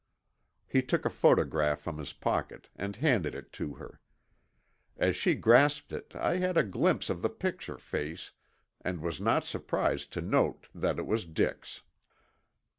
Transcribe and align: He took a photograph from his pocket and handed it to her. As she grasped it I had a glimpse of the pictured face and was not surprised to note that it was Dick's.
He 0.67 0.81
took 0.81 1.05
a 1.05 1.11
photograph 1.11 1.79
from 1.81 1.99
his 1.99 2.11
pocket 2.11 2.69
and 2.75 2.95
handed 2.95 3.35
it 3.35 3.51
to 3.51 3.75
her. 3.75 3.99
As 4.97 5.15
she 5.15 5.35
grasped 5.35 5.93
it 5.93 6.15
I 6.15 6.37
had 6.37 6.57
a 6.57 6.63
glimpse 6.63 7.11
of 7.11 7.21
the 7.21 7.29
pictured 7.29 7.83
face 7.83 8.31
and 8.83 8.99
was 9.01 9.21
not 9.21 9.43
surprised 9.45 10.11
to 10.13 10.21
note 10.21 10.67
that 10.73 10.97
it 10.97 11.05
was 11.05 11.25
Dick's. 11.25 11.83